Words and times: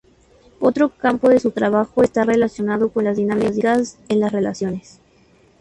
Otro 0.59 0.89
campo 0.89 1.29
de 1.29 1.39
su 1.39 1.51
trabajo 1.51 2.01
está 2.01 2.23
relacionado 2.25 2.89
con 2.89 3.03
las 3.03 3.17
dinámicas 3.17 3.99
en 4.09 4.19
las 4.19 4.31
relaciones. 4.31 4.97